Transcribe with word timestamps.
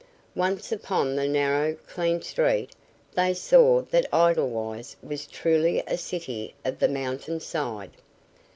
Once 0.33 0.71
upon 0.71 1.15
the 1.15 1.27
narrow, 1.27 1.75
clean 1.85 2.19
street 2.23 2.71
they 3.13 3.35
saw 3.35 3.81
that 3.83 4.11
Edelweiss 4.11 4.95
was 5.03 5.27
truly 5.27 5.83
a 5.85 5.95
city 5.95 6.55
of 6.65 6.79
the 6.79 6.87
mountain 6.89 7.39
side. 7.39 7.91